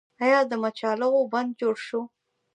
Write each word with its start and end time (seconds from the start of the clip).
آیا 0.23 0.39
د 0.49 0.51
مچالغو 0.63 1.21
بند 1.33 1.49
جوړ 1.59 1.75
شو؟ 1.87 2.01